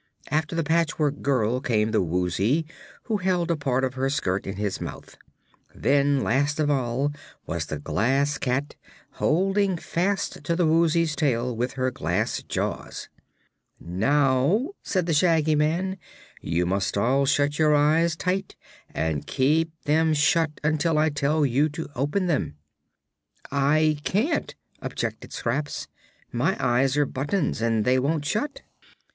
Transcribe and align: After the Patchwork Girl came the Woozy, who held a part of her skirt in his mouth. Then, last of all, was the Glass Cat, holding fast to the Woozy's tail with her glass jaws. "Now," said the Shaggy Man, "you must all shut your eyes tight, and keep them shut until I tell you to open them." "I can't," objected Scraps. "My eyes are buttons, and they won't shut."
After 0.31 0.55
the 0.55 0.63
Patchwork 0.63 1.21
Girl 1.21 1.59
came 1.61 1.91
the 1.91 2.01
Woozy, 2.01 2.65
who 3.03 3.17
held 3.17 3.51
a 3.51 3.55
part 3.55 3.83
of 3.83 3.93
her 3.93 4.09
skirt 4.09 4.47
in 4.47 4.55
his 4.55 4.81
mouth. 4.81 5.15
Then, 5.75 6.21
last 6.23 6.59
of 6.59 6.71
all, 6.71 7.13
was 7.45 7.67
the 7.67 7.77
Glass 7.77 8.39
Cat, 8.39 8.75
holding 9.11 9.77
fast 9.77 10.43
to 10.43 10.55
the 10.55 10.65
Woozy's 10.65 11.15
tail 11.15 11.55
with 11.55 11.73
her 11.73 11.91
glass 11.91 12.41
jaws. 12.41 13.09
"Now," 13.79 14.69
said 14.81 15.05
the 15.05 15.13
Shaggy 15.13 15.53
Man, 15.53 15.99
"you 16.41 16.65
must 16.65 16.97
all 16.97 17.27
shut 17.27 17.59
your 17.59 17.75
eyes 17.75 18.15
tight, 18.15 18.55
and 18.91 19.27
keep 19.27 19.69
them 19.83 20.15
shut 20.15 20.59
until 20.63 20.97
I 20.97 21.09
tell 21.09 21.45
you 21.45 21.69
to 21.69 21.87
open 21.95 22.25
them." 22.25 22.55
"I 23.51 23.97
can't," 24.03 24.55
objected 24.81 25.31
Scraps. 25.31 25.87
"My 26.31 26.57
eyes 26.59 26.97
are 26.97 27.05
buttons, 27.05 27.61
and 27.61 27.85
they 27.85 27.99
won't 27.99 28.25
shut." 28.25 28.63